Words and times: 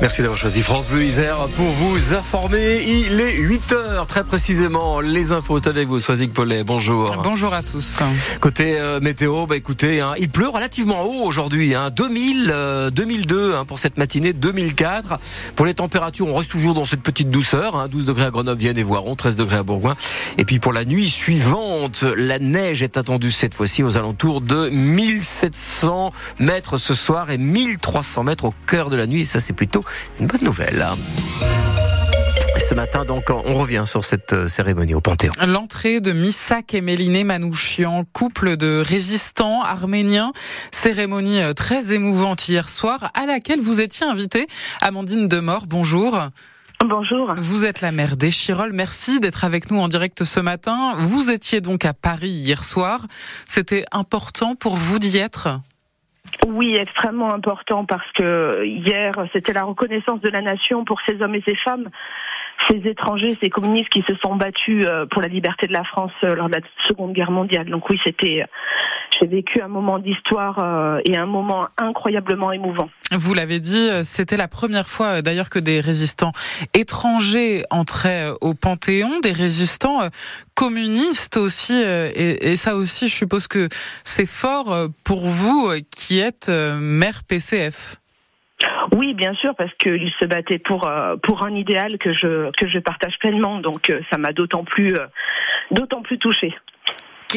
Merci 0.00 0.22
d'avoir 0.22 0.38
choisi 0.38 0.62
France 0.62 0.88
Bleu 0.88 1.02
Isère 1.02 1.46
pour 1.56 1.66
vous 1.66 2.14
informer. 2.14 2.82
Il 2.86 3.20
est 3.20 3.36
8 3.36 3.72
heures 3.72 4.06
très 4.06 4.24
précisément. 4.24 5.00
Les 5.00 5.30
infos 5.30 5.58
c'est 5.62 5.68
avec 5.68 5.88
vous, 5.88 5.98
Soisic 5.98 6.32
Paulet. 6.32 6.64
Bonjour. 6.64 7.14
Bonjour 7.22 7.52
à 7.52 7.62
tous. 7.62 7.98
Côté 8.40 8.80
euh, 8.80 9.00
météo, 9.00 9.44
bah 9.44 9.58
écoutez, 9.58 10.00
hein, 10.00 10.14
il 10.18 10.30
pleut 10.30 10.48
relativement 10.48 11.02
haut 11.02 11.26
aujourd'hui. 11.26 11.74
Hein, 11.74 11.90
2000, 11.90 12.50
euh, 12.50 12.90
2002 12.90 13.54
hein, 13.54 13.66
pour 13.66 13.78
cette 13.78 13.98
matinée, 13.98 14.32
2004. 14.32 15.18
Pour 15.54 15.66
les 15.66 15.74
températures, 15.74 16.28
on 16.28 16.34
reste 16.34 16.50
toujours 16.50 16.72
dans 16.72 16.86
cette 16.86 17.02
petite 17.02 17.28
douceur. 17.28 17.76
Hein, 17.76 17.88
12 17.88 18.06
degrés 18.06 18.24
à 18.24 18.30
Grenoble, 18.30 18.58
Vienne 18.58 18.78
et 18.78 18.82
Voiron, 18.82 19.16
13 19.16 19.36
degrés 19.36 19.58
à 19.58 19.62
Bourgoin. 19.62 19.96
Et 20.38 20.46
puis 20.46 20.60
pour 20.60 20.72
la 20.72 20.86
nuit 20.86 21.10
suivante, 21.10 22.04
la 22.16 22.38
neige 22.38 22.82
est 22.82 22.96
attendue 22.96 23.30
cette 23.30 23.52
fois-ci 23.52 23.82
aux 23.82 23.98
alentours 23.98 24.40
de 24.40 24.70
1700 24.70 26.14
mètres 26.38 26.78
ce 26.78 26.94
soir 26.94 27.30
et 27.30 27.36
1300 27.36 28.24
mètres 28.24 28.46
au 28.46 28.54
cœur 28.66 28.88
de 28.88 28.96
la 28.96 29.06
nuit. 29.06 29.20
Et 29.20 29.26
ça, 29.26 29.40
c'est 29.40 29.52
plutôt 29.52 29.84
une 30.18 30.26
bonne 30.26 30.44
nouvelle. 30.44 30.84
Ce 32.58 32.74
matin, 32.74 33.04
donc, 33.04 33.30
on 33.30 33.54
revient 33.54 33.84
sur 33.86 34.04
cette 34.04 34.32
euh, 34.32 34.46
cérémonie 34.46 34.94
au 34.94 35.00
Panthéon. 35.00 35.32
L'entrée 35.46 36.00
de 36.00 36.12
Missak 36.12 36.74
et 36.74 36.80
Méliné 36.80 37.24
Manouchian, 37.24 38.04
couple 38.12 38.56
de 38.56 38.82
résistants 38.84 39.62
arméniens. 39.62 40.32
Cérémonie 40.70 41.42
euh, 41.42 41.54
très 41.54 41.92
émouvante 41.92 42.48
hier 42.48 42.68
soir, 42.68 43.10
à 43.14 43.26
laquelle 43.26 43.60
vous 43.60 43.80
étiez 43.80 44.06
invitée. 44.06 44.46
Amandine 44.82 45.26
Demort, 45.26 45.66
bonjour. 45.66 46.20
Bonjour. 46.86 47.34
Vous 47.38 47.64
êtes 47.64 47.80
la 47.80 47.92
mère 47.92 48.16
d'Echirol. 48.16 48.72
Merci 48.72 49.20
d'être 49.20 49.44
avec 49.44 49.70
nous 49.70 49.78
en 49.80 49.88
direct 49.88 50.24
ce 50.24 50.40
matin. 50.40 50.92
Vous 50.96 51.30
étiez 51.30 51.60
donc 51.60 51.84
à 51.84 51.92
Paris 51.92 52.30
hier 52.30 52.62
soir. 52.64 53.06
C'était 53.46 53.84
important 53.92 54.54
pour 54.54 54.76
vous 54.76 54.98
d'y 54.98 55.18
être? 55.18 55.60
Oui, 56.46 56.76
extrêmement 56.76 57.32
important 57.32 57.84
parce 57.84 58.10
que 58.12 58.64
hier, 58.64 59.12
c'était 59.32 59.52
la 59.52 59.64
reconnaissance 59.64 60.20
de 60.20 60.28
la 60.28 60.40
nation 60.40 60.84
pour 60.84 61.00
ces 61.06 61.20
hommes 61.22 61.34
et 61.34 61.42
ces 61.46 61.56
femmes, 61.56 61.88
ces 62.68 62.88
étrangers, 62.88 63.36
ces 63.40 63.50
communistes 63.50 63.88
qui 63.88 64.02
se 64.02 64.14
sont 64.22 64.36
battus 64.36 64.84
euh, 64.88 65.06
pour 65.06 65.22
la 65.22 65.28
liberté 65.28 65.66
de 65.66 65.72
la 65.72 65.84
France 65.84 66.12
euh, 66.24 66.34
lors 66.34 66.48
de 66.48 66.54
la 66.54 66.60
Seconde 66.88 67.12
Guerre 67.12 67.30
mondiale. 67.30 67.68
Donc 67.70 67.88
oui, 67.90 67.98
c'était 68.04 68.44
j'ai 69.20 69.26
vécu 69.26 69.60
un 69.60 69.68
moment 69.68 69.98
d'histoire 69.98 70.58
euh, 70.62 71.00
et 71.04 71.16
un 71.16 71.26
moment 71.26 71.66
incroyablement 71.78 72.52
émouvant. 72.52 72.88
Vous 73.10 73.34
l'avez 73.34 73.58
dit, 73.58 73.88
c'était 74.04 74.36
la 74.36 74.46
première 74.46 74.86
fois 74.86 75.20
d'ailleurs 75.20 75.50
que 75.50 75.58
des 75.58 75.80
résistants 75.80 76.32
étrangers 76.74 77.64
entraient 77.70 78.28
au 78.40 78.54
Panthéon, 78.54 79.18
des 79.20 79.32
résistants 79.32 80.08
communistes 80.54 81.36
aussi, 81.36 81.74
et, 81.74 82.52
et 82.52 82.56
ça 82.56 82.76
aussi, 82.76 83.08
je 83.08 83.14
suppose 83.14 83.48
que 83.48 83.68
c'est 84.04 84.28
fort 84.28 84.76
pour 85.04 85.26
vous 85.26 85.72
qui 85.90 85.99
êtes 86.18 86.50
maire 86.80 87.22
PCF. 87.28 87.96
Oui, 88.96 89.14
bien 89.14 89.34
sûr, 89.34 89.54
parce 89.56 89.72
qu'il 89.74 90.10
se 90.20 90.26
battait 90.26 90.58
pour 90.58 90.90
pour 91.22 91.46
un 91.46 91.54
idéal 91.54 91.96
que 91.98 92.12
je 92.12 92.50
que 92.52 92.68
je 92.68 92.78
partage 92.78 93.14
pleinement, 93.20 93.58
donc 93.58 93.92
ça 94.10 94.18
m'a 94.18 94.32
d'autant 94.32 94.64
plus 94.64 94.94
d'autant 95.70 96.02
plus 96.02 96.18
touché. 96.18 96.54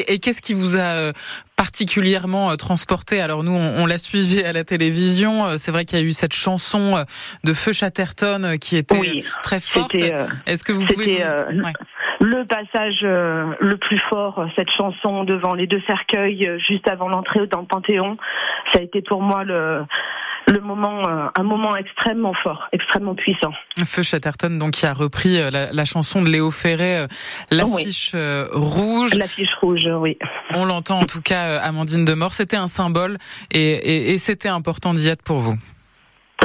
Et 0.07 0.17
qu'est-ce 0.17 0.41
qui 0.41 0.55
vous 0.55 0.77
a 0.77 1.13
particulièrement 1.55 2.55
transporté? 2.57 3.21
Alors 3.21 3.43
nous, 3.43 3.53
on, 3.53 3.85
l'a 3.85 3.99
suivi 3.99 4.43
à 4.43 4.51
la 4.51 4.63
télévision. 4.63 5.57
C'est 5.59 5.71
vrai 5.71 5.85
qu'il 5.85 5.99
y 5.99 6.01
a 6.01 6.05
eu 6.05 6.13
cette 6.13 6.33
chanson 6.33 7.05
de 7.43 7.53
Feu 7.53 7.73
Chatterton 7.73 8.57
qui 8.59 8.75
était 8.75 8.97
oui, 8.97 9.23
très 9.43 9.59
forte. 9.59 9.93
Est-ce 9.93 10.63
que 10.63 10.71
vous 10.71 10.85
pouvez 10.85 11.23
nous... 11.51 11.63
ouais. 11.63 11.73
Le 12.43 12.47
passage 12.47 13.01
le 13.01 13.77
plus 13.77 13.99
fort, 14.09 14.45
cette 14.55 14.69
chanson 14.71 15.23
devant 15.23 15.53
les 15.53 15.67
deux 15.67 15.81
cercueils 15.87 16.49
juste 16.67 16.87
avant 16.89 17.07
l'entrée 17.07 17.47
dans 17.47 17.61
le 17.61 17.67
Panthéon 17.67 18.17
Ça 18.71 18.79
a 18.79 18.83
été 18.83 19.01
pour 19.01 19.21
moi 19.21 19.43
le 19.43 19.85
le 20.47 20.59
moment, 20.59 21.01
euh, 21.07 21.27
un 21.35 21.43
moment 21.43 21.75
extrêmement 21.75 22.33
fort, 22.43 22.67
extrêmement 22.71 23.15
puissant. 23.15 23.53
Feu 23.85 24.03
Chatterton, 24.03 24.57
donc 24.57 24.71
qui 24.71 24.85
a 24.85 24.93
repris 24.93 25.39
euh, 25.39 25.49
la, 25.49 25.71
la 25.71 25.85
chanson 25.85 26.21
de 26.21 26.29
Léo 26.29 26.51
Ferré, 26.51 26.97
euh, 26.97 27.07
l'affiche 27.51 28.11
oui. 28.13 28.19
rouge. 28.51 29.15
L'affiche 29.15 29.53
rouge, 29.61 29.87
oui. 29.99 30.17
On 30.53 30.65
l'entend 30.65 30.99
en 30.99 31.05
tout 31.05 31.21
cas, 31.21 31.59
Amandine 31.59 32.05
Demort. 32.05 32.33
C'était 32.33 32.57
un 32.57 32.67
symbole 32.67 33.17
et, 33.51 33.59
et, 33.59 34.11
et 34.11 34.17
c'était 34.17 34.49
important 34.49 34.93
d'y 34.93 35.07
être 35.07 35.23
pour 35.23 35.39
vous. 35.39 35.55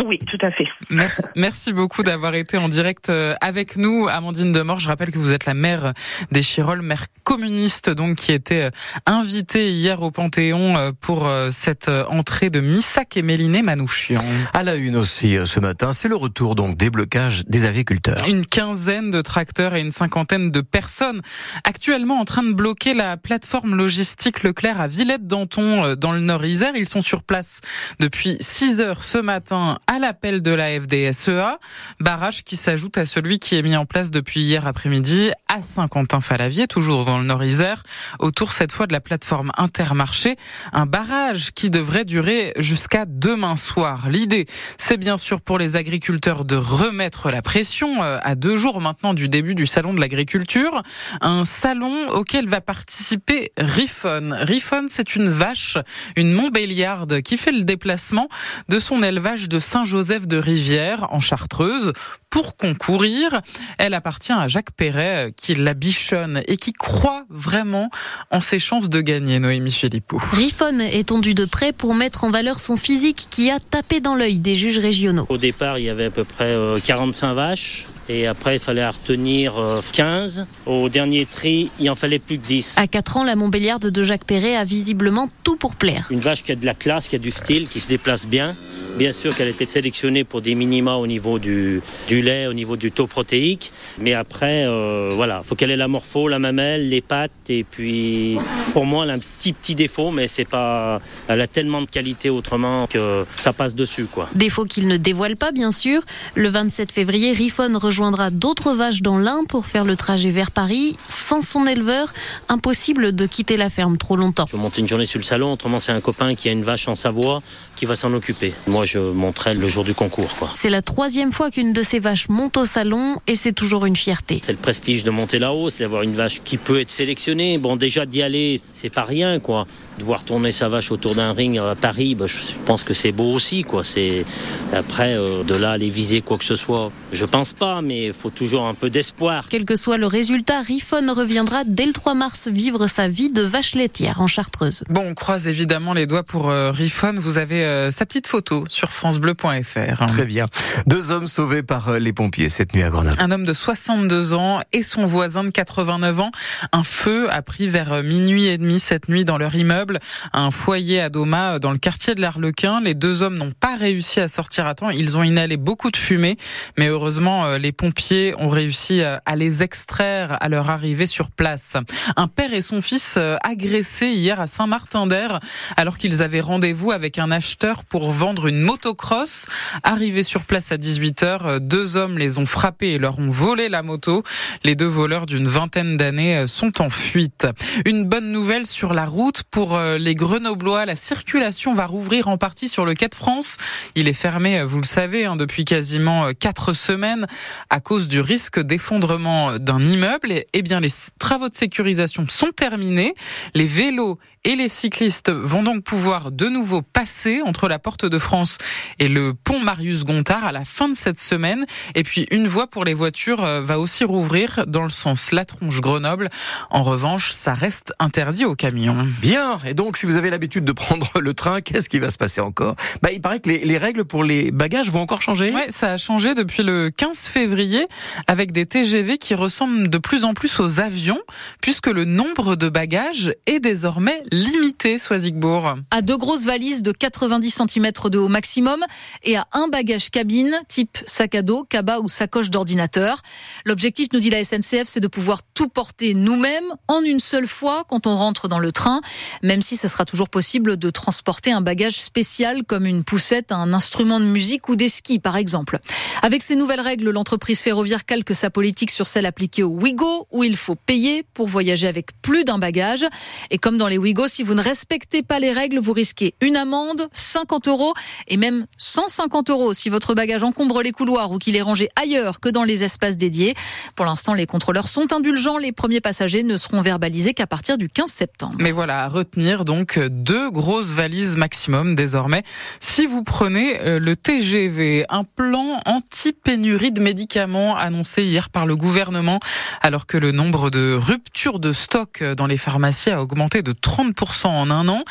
Oui, 0.07 0.19
tout 0.19 0.39
à 0.41 0.51
fait. 0.51 0.67
Merci, 0.91 1.23
merci 1.37 1.73
beaucoup 1.73 2.03
d'avoir 2.03 2.35
été 2.35 2.57
en 2.57 2.69
direct 2.69 3.11
avec 3.41 3.77
nous, 3.77 4.09
Amandine 4.09 4.53
Demort. 4.53 4.81
Je 4.81 4.89
rappelle 4.89 5.11
que 5.11 5.19
vous 5.19 5.33
êtes 5.33 5.45
la 5.45 5.55
maire 5.55 5.93
des 6.31 6.43
Chirolles, 6.43 6.83
maire 6.83 7.07
communiste, 7.25 7.91
donc 7.91 8.17
qui 8.17 8.33
était 8.33 8.71
invitée 9.07 9.71
hier 9.71 10.01
au 10.03 10.11
Panthéon 10.11 10.93
pour 11.01 11.31
cette 11.51 11.89
entrée 12.09 12.49
de 12.49 12.61
Missak 12.61 13.17
et 13.17 13.23
Méliné 13.23 13.63
Manouchian. 13.63 14.23
À 14.55 14.63
la 14.63 14.77
une 14.77 14.97
aussi 14.97 15.37
ce 15.45 15.61
matin, 15.61 15.93
c'est 15.93 16.09
le 16.09 16.17
retour 16.17 16.55
donc 16.55 16.77
des 16.77 16.91
blocages 16.91 17.45
des 17.47 17.67
agriculteurs. 17.67 18.25
Une 18.27 18.47
quinzaine 18.47 19.11
de 19.11 19.21
tracteurs 19.21 19.75
et 19.75 19.81
une 19.81 19.91
cinquantaine 19.91 20.51
de 20.51 20.61
personnes 20.61 21.21
actuellement 21.65 22.19
en 22.21 22.25
train 22.25 22.45
de 22.45 22.53
bloquer 22.53 22.95
la 22.95 23.17
plateforme 23.17 23.75
logistique 23.75 24.43
Leclerc 24.43 24.81
à 24.81 24.87
Villette-Danton 24.87 25.95
dans 25.97 26.13
le 26.13 26.21
Nord-Isère. 26.21 26.77
Ils 26.77 26.89
sont 26.89 27.03
sur 27.03 27.23
place 27.23 27.61
depuis 27.99 28.37
6 28.41 28.81
heures 28.81 29.03
ce 29.05 29.19
matin 29.19 29.79
à 29.89 29.99
l'appel 29.99 30.43
de 30.43 30.51
la 30.51 30.79
FDSEA, 30.79 31.59
barrage 31.99 32.45
qui 32.45 32.57
s'ajoute 32.57 32.99
à 32.99 33.07
celui 33.07 33.39
qui 33.39 33.57
est 33.57 33.63
mis 33.63 33.75
en 33.75 33.87
place 33.87 34.11
depuis 34.11 34.41
hier 34.41 34.67
après-midi 34.67 35.31
à 35.49 35.63
Saint-Quentin-Falavier, 35.63 36.67
toujours 36.67 37.07
dans 37.07 37.17
le 37.17 37.25
Nord-Isère, 37.25 37.83
autour 38.19 38.53
cette 38.53 38.71
fois 38.71 38.87
de 38.87 38.93
la 38.93 39.01
plateforme 39.01 39.51
Intermarché, 39.57 40.37
un 40.75 40.85
barrage 40.85 41.53
qui 41.55 41.71
devrait 41.71 42.05
durer 42.05 42.53
jusqu'à 42.59 43.07
demain 43.07 43.57
soir. 43.57 44.11
L'idée, 44.11 44.45
c'est 44.77 44.99
bien 44.99 45.17
sûr 45.17 45.41
pour 45.41 45.59
les 45.59 45.75
agriculteurs 45.75 46.45
de 46.45 46.57
remettre 46.57 47.31
la 47.31 47.41
pression 47.41 48.03
à 48.03 48.35
deux 48.35 48.59
jours 48.59 48.83
maintenant 48.83 49.15
du 49.15 49.31
début 49.31 49.55
du 49.55 49.67
salon 49.67 49.95
de 49.95 50.01
l'agriculture, 50.01 50.83
un 51.23 51.47
salon 51.47 52.11
auquel 52.11 52.47
va 52.47 52.61
participer 52.61 53.53
Riffon. 53.57 54.37
Riffon, 54.39 54.87
c'est 54.89 55.17
une 55.17 55.31
vache, 55.31 55.79
une 56.15 56.33
Montbéliarde 56.33 57.23
qui 57.23 57.39
fait 57.39 57.53
le 57.53 57.63
déplacement 57.63 58.29
de 58.69 58.79
son 58.79 59.03
élevage 59.03 59.49
de 59.49 59.59
Saint-Joseph 59.79 60.27
de 60.27 60.39
Rivière 60.39 61.07
en 61.13 61.21
Chartreuse 61.21 61.93
pour 62.31 62.57
concourir. 62.57 63.41
Elle 63.79 63.95
appartient 63.95 64.33
à 64.33 64.49
Jacques 64.49 64.73
Perret 64.73 65.33
qui 65.37 65.55
la 65.55 65.73
bichonne 65.73 66.43
et 66.49 66.57
qui 66.57 66.73
croit 66.73 67.27
vraiment 67.31 67.89
en 68.33 68.41
ses 68.41 68.59
chances 68.59 68.91
de 68.91 69.01
gagner, 69.01 69.39
Noémie 69.39 69.71
Philippot. 69.71 70.19
Riffon 70.33 70.81
est 70.81 71.11
tendu 71.11 71.33
de 71.33 71.45
près 71.45 71.73
pour 71.73 71.95
mettre 71.95 72.25
en 72.25 72.31
valeur 72.31 72.59
son 72.59 72.77
physique 72.77 73.29
qui 73.31 73.53
a 73.53 73.61
tapé 73.61 74.01
dans 74.01 74.17
l'œil 74.17 74.41
des 74.41 74.57
juges 74.57 74.81
régionaux. 74.81 75.27
Au 75.29 75.39
départ, 75.39 75.79
il 75.79 75.85
y 75.85 75.91
avait 75.91 76.07
à 76.07 76.11
peu 76.11 76.25
près 76.25 76.57
45 76.85 77.35
vaches. 77.35 77.87
Et 78.11 78.27
après, 78.27 78.57
il 78.57 78.59
fallait 78.59 78.85
en 78.85 78.91
retenir 78.91 79.55
15. 79.93 80.47
Au 80.67 80.89
dernier 80.89 81.25
tri, 81.27 81.71
il 81.79 81.89
en 81.91 81.95
fallait 81.95 82.19
plus 82.19 82.39
que 82.39 82.47
10. 82.47 82.77
À 82.79 82.87
4 82.87 83.19
ans, 83.19 83.25
la 83.25 83.37
Montbéliarde 83.37 83.87
de 83.87 84.03
Jacques 84.03 84.25
Perret 84.25 84.57
a 84.57 84.65
visiblement 84.65 85.29
tout 85.45 85.57
pour 85.57 85.77
plaire. 85.77 86.09
Une 86.11 86.21
vache 86.21 86.43
qui 86.43 86.51
a 86.51 86.57
de 86.57 86.67
la 86.67 86.75
classe, 86.75 87.09
qui 87.09 87.17
a 87.17 87.19
du 87.19 87.31
style, 87.31 87.69
qui 87.69 87.81
se 87.81 87.87
déplace 87.87 88.27
bien. 88.27 88.57
Bien 88.99 89.13
sûr 89.13 89.33
qu'elle 89.33 89.47
a 89.47 89.51
été 89.51 89.65
sélectionnée 89.65 90.25
pour 90.25 90.41
des 90.41 90.57
minima 90.57 90.97
au 90.97 91.07
niveau 91.07 91.39
du, 91.39 91.81
du 92.09 92.21
lait, 92.21 92.49
au 92.49 92.53
niveau 92.53 92.77
du 92.77 92.91
taux 92.91 93.07
protéique. 93.07 93.71
Mais 94.01 94.13
après, 94.13 94.67
euh, 94.67 95.13
voilà, 95.15 95.45
faut 95.45 95.55
qu'elle 95.55 95.71
ait 95.71 95.77
la 95.77 95.87
morpho, 95.87 96.27
la 96.27 96.41
mamelle, 96.41 96.89
les 96.89 97.01
pattes. 97.01 97.31
Et 97.49 97.63
puis, 97.63 98.39
pour 98.73 98.87
moi, 98.87 99.05
elle 99.05 99.11
a 99.11 99.15
un 99.15 99.19
petit, 99.21 99.53
petit 99.53 99.77
défaut, 99.77 100.11
mais 100.11 100.27
c'est 100.27 100.45
pas. 100.45 101.01
Elle 101.29 101.41
a 101.41 101.47
tellement 101.47 101.81
de 101.81 101.87
qualité 101.89 102.29
autrement 102.29 102.89
que 102.89 103.25
ça 103.37 103.53
passe 103.53 103.77
dessus, 103.77 104.07
quoi. 104.07 104.29
Défaut 104.35 104.65
qu'il 104.65 104.89
ne 104.89 104.97
dévoile 104.97 105.37
pas, 105.37 105.53
bien 105.53 105.71
sûr. 105.71 106.03
Le 106.35 106.49
27 106.49 106.91
février, 106.91 107.31
Riffon 107.31 107.79
rejoindra 107.79 108.31
d'autres 108.31 108.73
vaches 108.73 109.03
dans 109.03 109.19
l'Ain 109.19 109.45
pour 109.49 109.67
faire 109.67 109.85
le 109.85 109.95
trajet 109.95 110.33
vers 110.33 110.51
Paris. 110.51 110.97
Sans 111.09 111.41
son 111.41 111.69
éleveur, 111.69 112.13
impossible 112.49 113.15
de 113.15 113.27
quitter 113.27 113.57
la 113.57 113.71
ferme 113.71 113.97
trop 113.97 114.17
longtemps. 114.17 114.47
Je 114.49 114.57
vais 114.57 114.63
monter 114.63 114.81
une 114.81 114.89
journée 114.89 115.05
sur 115.05 115.21
le 115.21 115.25
salon. 115.25 115.53
Autrement, 115.53 115.79
c'est 115.79 115.93
un 115.93 116.01
copain 116.01 116.35
qui 116.35 116.49
a 116.49 116.53
une 116.53 116.65
vache 116.65 116.89
en 116.89 116.97
Savoie 116.97 117.43
qui 117.77 117.87
va 117.87 117.95
s'en 117.95 118.13
occuper. 118.13 118.55
Moi, 118.67 118.88
je 118.89 118.99
monterai 118.99 119.55
le 119.55 119.67
jour 119.69 119.85
du 119.85 119.95
concours. 119.95 120.35
C'est 120.55 120.69
la 120.69 120.83
troisième 120.83 121.33
fois 121.33 121.51
qu'une 121.51 121.73
de 121.73 121.83
ces 121.83 121.99
vaches 121.99 122.29
monte 122.29 122.57
au 122.57 122.65
salon 122.65 123.21
et 123.27 123.35
c'est 123.35 123.53
toujours 123.53 123.87
une 123.87 123.97
fierté. 123.97 124.41
C'est 124.43 124.53
le 124.53 124.59
prestige 124.59 125.05
de 125.05 125.11
monter 125.11 125.39
là-haut, 125.39 125.71
c'est 125.71 125.85
d'avoir 125.85 126.03
une 126.03 126.15
vache 126.15 126.41
qui 126.43 126.57
peut 126.57 126.81
être 126.81 126.91
sélectionnée. 126.91 127.59
Bon, 127.59 127.77
déjà 127.77 128.07
d'y 128.07 128.23
aller, 128.23 128.61
c'est 128.73 128.93
pas 128.93 129.03
rien, 129.03 129.39
quoi. 129.41 129.67
De 129.99 130.05
voir 130.05 130.25
tourner 130.25 130.53
sa 130.53 130.69
vache 130.69 130.93
autour 130.93 131.15
d'un 131.15 131.33
ring 131.33 131.59
à 131.59 131.75
Paris, 131.75 132.15
bah, 132.15 132.27
je 132.27 132.37
pense 132.67 132.85
que 132.85 132.95
c'est 132.95 133.13
beau 133.13 133.33
aussi, 133.33 133.63
quoi. 133.63 133.83
C'est 133.85 134.25
après 134.73 135.15
euh, 135.17 135.43
de 135.43 135.55
là 135.55 135.73
aller 135.73 135.91
viser 135.91 136.21
quoi 136.21 136.39
que 136.39 136.45
ce 136.45 136.57
soit. 136.57 136.91
Je 137.13 137.25
pense 137.25 137.53
pas, 137.53 137.83
mais 137.83 138.07
il 138.07 138.13
faut 138.13 138.31
toujours 138.31 138.67
un 138.67 138.75
peu 138.75 138.91
d'espoir. 138.91 139.47
Quel 139.51 139.65
que 139.65 139.77
soit 139.77 139.99
le 139.99 140.07
résultat, 140.07 140.61
Riffon 140.61 141.13
reviendra 141.13 141.65
dès 141.65 141.87
le 141.87 141.93
3 141.93 142.15
mars 142.15 142.49
vivre 142.49 142.87
sa 142.87 143.09
vie 143.09 143.31
de 143.31 143.43
vache 143.43 143.75
laitière 143.75 144.21
en 144.21 144.27
Chartreuse. 144.27 144.85
Bon, 144.89 145.05
on 145.07 145.15
croise 145.15 145.49
évidemment 145.49 145.95
les 145.95 146.07
doigts 146.07 146.23
pour 146.23 146.49
euh, 146.49 146.71
Riffon. 146.71 147.15
Vous 147.17 147.39
avez 147.39 147.65
euh, 147.65 147.91
sa 147.91 148.07
petite 148.07 148.27
photo 148.27 148.65
sur 148.69 148.91
francebleu.fr. 148.91 150.07
Très 150.07 150.25
bien. 150.25 150.47
Deux 150.87 151.11
hommes 151.11 151.27
sauvés 151.27 151.63
par 151.63 151.89
euh, 151.89 151.99
les 151.99 152.13
pompiers 152.13 152.49
cette 152.49 152.75
nuit 152.75 152.83
à 152.83 152.91
Grenoble. 152.91 153.17
Un 153.19 153.31
homme 153.31 153.45
de 153.45 153.53
62 153.53 154.35
ans 154.35 154.61
et 154.73 154.83
son 154.83 155.07
voisin 155.07 155.45
de 155.45 155.51
89 155.51 156.21
ans. 156.21 156.31
Un 156.73 156.85
feu 156.85 157.33
a 157.33 157.43
pris 157.43 157.69
vers 157.69 158.03
minuit 158.03 158.47
et 158.47 158.59
demi 158.59 158.81
cette 158.81 159.09
nuit 159.09 159.25
dans 159.25 159.39
leur 159.39 159.55
immeuble. 159.55 159.69
immeuble, 159.69 159.99
un 160.33 160.51
foyer 160.51 161.01
à 161.01 161.11
Doma 161.11 161.59
dans 161.59 161.73
le 161.73 161.79
quartier 161.79 162.15
de 162.15 162.21
l'Arlequin. 162.21 162.81
Les 162.81 162.95
deux 162.95 163.23
hommes 163.23 163.37
n'ont 163.37 163.53
pas 163.53 163.77
réussi 163.77 164.21
à 164.21 164.29
sortir 164.29 164.67
à 164.67 164.75
temps. 164.75 164.91
Ils 164.91 165.17
ont 165.17 165.23
inhalé 165.23 165.57
beaucoup 165.57 165.91
de 165.91 165.97
fumée, 165.97 166.37
mais 166.79 166.89
heureusement, 166.89 167.57
les 167.57 167.73
pompiers 167.73 168.35
ont 168.39 168.49
réussi 168.49 169.03
à 169.03 169.37
les 169.37 169.63
extraire 169.63 170.39
à 170.41 170.49
leur 170.49 170.71
arrivée 170.71 171.07
sur 171.07 171.31
place. 171.31 171.77
Un 172.17 172.29
père 172.29 172.53
et 172.55 172.63
son 172.63 172.81
fils 172.81 173.19
agressés 173.43 174.09
hier 174.09 174.41
à 174.41 174.47
Saint-Martin-d'Air 174.47 175.41
alors 175.77 175.99
qu'ils 175.99 176.23
avaient 176.23 176.41
rendez-vous 176.41 176.93
avec 176.93 177.19
un 177.19 177.31
acheteur 177.31 177.85
pour 177.85 178.11
vendre 178.11 178.47
une 178.47 178.58
motocross. 178.61 179.47
Arrivés 179.83 180.23
sur 180.23 180.43
place 180.43 180.73
à 180.73 180.77
18h, 180.77 181.59
deux 181.59 181.97
hommes 181.97 182.19
les 182.19 182.39
ont 182.39 182.47
frappés 182.47 182.93
et 182.93 182.99
leur 182.99 183.19
ont 183.19 183.31
volé 183.31 183.69
la 183.69 183.83
moto. 183.83 184.23
Les 184.65 184.75
deux 184.75 184.87
voleurs 184.87 185.27
d'une 185.27 185.49
vingtaine 185.49 185.97
d'années 185.97 186.47
sont 186.47 186.83
en 186.83 186.91
fuite. 186.91 187.47
Une 187.87 188.05
bonne 188.05 188.31
nouvelle 188.33 188.67
sur 188.67 188.95
la 188.95 189.05
route 189.05 189.43
pour 189.51 189.77
euh, 189.77 189.99
les 189.99 190.15
Grenoblois. 190.15 190.87
La 190.87 190.97
circulation 190.97 191.75
va 191.75 191.87
rouvrir 191.87 192.29
en 192.29 192.39
partie 192.39 192.69
sur 192.69 192.85
le 192.85 192.95
quai 192.95 193.09
de 193.09 193.15
France. 193.15 193.57
Il 193.95 194.09
est 194.09 194.13
fermé, 194.13 194.63
vous 194.63 194.79
le 194.79 194.87
savez, 194.87 195.25
hein, 195.25 195.37
depuis 195.37 195.65
quasiment 195.65 196.27
euh, 196.27 196.33
quatre 196.33 196.73
semaines 196.73 197.27
à 197.71 197.81
cause 197.81 198.09
du 198.09 198.21
risque 198.21 198.61
d'effondrement 198.61 199.59
d'un 199.59 199.85
immeuble. 199.85 200.33
Eh 200.53 200.63
bien, 200.63 200.81
les 200.81 200.93
travaux 201.19 201.49
de 201.49 201.55
sécurisation 201.55 202.27
sont 202.29 202.51
terminés. 202.55 203.15
Les 203.55 203.67
vélos 203.67 204.19
et 204.45 204.57
les 204.57 204.69
cyclistes 204.69 205.31
vont 205.31 205.63
donc 205.63 205.85
pouvoir 205.85 206.33
de 206.33 206.47
nouveau 206.47 206.83
passer 206.83 207.43
entre 207.45 207.69
la 207.69 207.79
Porte 207.79 208.07
de 208.07 208.19
France 208.19 208.59
et 208.99 209.09
le 209.09 209.35
pont 209.35 209.61
Marius 209.61 210.05
Gontard 210.05 210.45
à 210.45 210.53
la 210.53 210.65
fin 210.65 210.89
de 210.89 210.95
cette 210.95 211.19
semaine. 211.19 211.67
Et 211.95 212.03
puis 212.03 212.27
une 212.31 212.47
voie 212.47 212.67
pour 212.67 212.85
les 212.85 212.95
voitures 212.95 213.45
euh, 213.45 213.61
va 213.61 213.79
aussi 213.79 214.05
rouvrir 214.05 214.65
dans 214.67 214.83
le 214.83 214.89
sens 214.89 215.33
La 215.33 215.45
Tronche-Grenoble. 215.45 216.29
En 216.71 216.83
revanche, 216.83 217.31
ça 217.33 217.55
reste 217.55 217.93
interdit 217.99 218.45
aux 218.45 218.55
camions. 218.55 219.07
Bien. 219.21 219.59
Et 219.67 219.75
donc, 219.75 219.97
si 219.97 220.07
vous 220.07 220.17
avez 220.17 220.31
l'habitude 220.31 220.65
de 220.65 220.73
prendre 220.73 221.11
le 221.21 221.35
train, 221.35 221.61
qu'est-ce 221.61 221.89
qui 221.89 221.99
va 221.99 222.11
se 222.11 222.19
passer 222.19 222.41
encore? 222.41 222.77
Bah, 223.03 223.11
il 223.13 223.21
paraît 223.21 223.41
que 223.41 223.49
les, 223.49 223.59
les, 223.65 223.79
règles 223.79 224.05
pour 224.05 224.25
les 224.25 224.51
bagages 224.51 224.91
vont 224.91 225.01
encore 225.01 225.23
changer. 225.23 225.53
Ouais, 225.53 225.71
ça 225.71 225.93
a 225.93 225.97
changé 225.97 226.35
depuis 226.35 226.63
le 226.63 226.91
15 226.91 227.27
février 227.27 227.87
avec 228.27 228.53
des 228.53 228.67
TGV 228.67 229.19
qui 229.19 229.35
ressemblent 229.35 229.89
de 229.89 229.99
plus 229.99 230.25
en 230.25 230.35
plus 230.35 230.61
aux 230.61 230.81
avions, 230.81 231.21
puisque 231.61 231.89
le 231.89 232.05
nombre 232.05 232.57
de 232.57 232.69
bagages 232.69 233.33
est 233.47 233.61
désormais 233.61 234.23
limité, 234.33 234.99
Soisigbourg. 234.99 235.77
À 235.91 236.03
deux 236.03 236.17
grosses 236.17 236.45
valises 236.45 236.83
de 236.83 236.93
90 236.93 237.63
cm 237.69 237.91
de 238.11 238.19
haut 238.19 238.29
maximum 238.29 238.85
et 239.23 239.37
à 239.37 239.47
un 239.53 239.69
bagage 239.69 240.11
cabine 240.11 240.61
type 240.69 240.99
sac 241.07 241.35
à 241.35 241.43
dos, 241.43 241.65
cabas 241.65 242.01
ou 242.01 242.09
sacoche 242.09 242.51
d'ordinateur. 242.51 243.23
L'objectif, 243.65 244.09
nous 244.13 244.21
dit 244.21 244.31
la 244.31 244.45
SNCF, 244.45 244.85
c'est 244.87 245.01
de 245.01 245.09
pouvoir 245.09 245.41
tout 245.55 245.69
porter 245.69 246.15
nous-mêmes 246.15 246.73
en 246.89 247.03
une 247.03 247.21
seule 247.21 247.47
fois 247.47 247.85
quand 247.89 248.07
on 248.07 248.15
rentre 248.17 248.49
dans 248.49 248.59
le 248.59 248.73
train, 248.73 249.01
même 249.43 249.63
si 249.63 249.77
ce 249.77 249.89
sera 249.89 250.05
toujours 250.05 250.29
possible 250.29 250.77
de 250.77 250.91
transporter 250.91 251.53
un 251.53 251.61
bagage 251.61 252.01
spécial 252.01 252.65
comme 252.65 252.87
une 252.87 253.05
poussette, 253.05 253.53
un 253.53 253.73
instrument 253.73 254.21
de 254.21 254.25
musique 254.25 254.69
ou 254.69 254.77
des 254.77 254.89
skis 254.89 255.19
par 255.19 255.37
exemple. 255.37 255.79
Avec 256.23 256.43
ces 256.43 256.57
nouvelles 256.57 256.81
règles, 256.81 257.11
l'entreprise 257.11 257.61
ferroviaire 257.61 258.05
calque 258.05 258.35
sa 258.35 258.51
politique 258.51 258.91
sur 258.91 259.07
celle 259.07 259.27
appliquée 259.27 259.63
au 259.63 259.69
Ouigo 259.69 260.27
où 260.31 260.45
il 260.45 260.57
faut 260.57 260.75
payer 260.75 261.25
pour 261.35 261.49
voyager 261.49 261.89
avec 261.89 262.21
plus 262.23 262.45
d'un 262.45 262.59
bagage. 262.59 263.07
Et 263.51 263.59
comme 263.59 263.77
dans 263.77 263.89
les 263.89 263.99
Ouigo, 263.99 264.18
si 264.27 264.43
vous 264.43 264.55
ne 264.55 264.63
respectez 264.63 265.23
pas 265.23 265.39
les 265.39 265.53
règles, 265.53 265.79
vous 265.79 265.93
risquez 265.93 266.35
une 266.41 266.57
amende, 266.57 267.09
50 267.13 267.69
euros 267.69 267.95
et 268.27 268.37
même 268.37 268.67
150 268.79 269.51
euros 269.51 269.75
si 269.75 269.91
votre 269.91 270.15
bagage 270.15 270.43
encombre 270.43 270.83
les 270.83 270.93
couloirs 270.93 271.31
ou 271.31 271.39
qu'il 271.39 271.55
est 271.57 271.63
rangé 271.63 271.89
ailleurs 271.95 272.41
que 272.41 272.49
dans 272.49 272.65
les 272.65 272.83
espaces 272.83 273.17
dédiés. 273.17 273.55
Pour 273.95 274.07
l'instant, 274.07 274.35
les 274.35 274.47
contrôleurs 274.47 274.89
sont 274.89 275.13
indulgents. 275.13 275.59
Les 275.59 275.73
premiers 275.73 276.01
passagers 276.01 276.43
ne 276.43 276.57
seront 276.57 276.81
verbalisés 276.81 277.35
qu'à 277.35 277.47
partir 277.47 277.79
du 277.79 277.89
15 277.89 278.11
septembre. 278.11 278.57
Mais 278.59 278.73
voilà, 278.73 279.05
à 279.05 279.09
retenir 279.09 279.65
donc 279.65 279.99
deux 279.99 280.51
grosses 280.51 280.93
valises 280.93 281.37
maximum 281.37 281.95
désormais. 281.95 282.43
Si 282.81 283.07
vous 283.07 283.23
prenez 283.23 283.81
euh, 283.81 283.99
le 283.99 284.17
TGV, 284.17 285.05
un 285.11 285.25
plan 285.25 285.81
anti-pénurie 285.87 286.93
de 286.93 287.01
médicaments 287.01 287.77
annoncé 287.77 288.25
hier 288.25 288.51
par 288.51 288.67
le 288.67 288.75
gouvernement, 288.75 289.39
alors 289.83 290.07
que 290.07 290.17
le 290.17 290.33
nombre 290.33 290.71
de 290.71 290.95
ruptures 290.95 291.61
de 291.61 291.73
stock 291.73 292.25
dans 292.25 292.47
les 292.47 292.57
pharmacies 292.57 293.11
a 293.11 293.23
augmenté 293.23 293.63
de 293.63 293.73
30% 293.73 294.08
en 294.45 294.71
un 294.71 294.89
an 294.89 295.05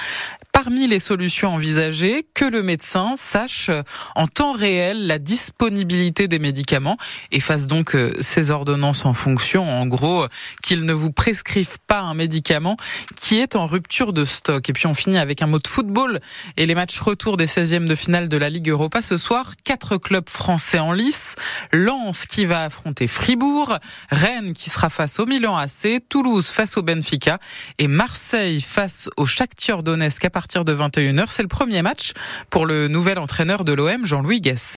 parmi 0.63 0.88
les 0.88 0.99
solutions 0.99 1.53
envisagées, 1.53 2.25
que 2.33 2.44
le 2.44 2.63
médecin 2.63 3.13
sache 3.15 3.69
en 4.15 4.25
temps 4.25 4.53
réel 4.53 5.05
la 5.05 5.19
disponibilité 5.19 6.27
des 6.27 6.39
médicaments 6.39 6.97
et 7.31 7.39
fasse 7.39 7.67
donc 7.67 7.94
euh, 7.94 8.11
ses 8.21 8.49
ordonnances 8.49 9.05
en 9.05 9.13
fonction, 9.13 9.69
en 9.69 9.85
gros, 9.85 10.25
qu'il 10.63 10.85
ne 10.85 10.94
vous 10.94 11.11
prescrive 11.11 11.77
pas 11.85 11.99
un 11.99 12.15
médicament 12.15 12.75
qui 13.15 13.38
est 13.38 13.55
en 13.55 13.67
rupture 13.67 14.13
de 14.13 14.25
stock. 14.25 14.67
Et 14.67 14.73
puis 14.73 14.88
on 14.88 14.95
finit 14.95 15.19
avec 15.19 15.44
un 15.44 15.45
mot 15.45 15.59
de 15.59 15.67
football 15.67 16.19
et 16.57 16.65
les 16.65 16.73
matchs 16.73 16.99
retour 17.01 17.38
des 17.38 17.45
16e 17.45 17.85
de 17.85 17.94
finale 17.94 18.27
de 18.27 18.38
la 18.38 18.49
Ligue 18.49 18.69
Europa 18.69 19.03
ce 19.03 19.17
soir. 19.17 19.51
Quatre 19.63 19.97
clubs 19.97 20.27
français 20.27 20.79
en 20.79 20.91
lice. 20.91 21.35
Lens 21.71 22.25
qui 22.25 22.45
va 22.45 22.63
affronter 22.63 23.07
Fribourg, 23.07 23.77
Rennes 24.09 24.53
qui 24.53 24.71
sera 24.71 24.89
face 24.89 25.19
au 25.19 25.27
Milan 25.27 25.55
AC, 25.55 26.01
Toulouse 26.09 26.47
face 26.47 26.77
au 26.77 26.81
Benfica 26.81 27.38
et 27.77 27.88
Marseille 27.88 28.59
face 28.59 28.87
au 29.18 29.25
Shakhtar 29.25 29.84
Donetsk 29.84 30.25
à 30.25 30.30
partir 30.30 30.66
de 30.66 30.74
21h. 30.74 31.25
C'est 31.30 31.42
le 31.42 31.48
premier 31.48 31.81
match 31.81 32.13
pour 32.50 32.66
le 32.66 32.88
nouvel 32.88 33.19
entraîneur 33.19 33.63
de 33.63 33.74
l'OM, 33.74 34.06
Jean-Louis 34.06 34.42
Gasset. 34.42 34.66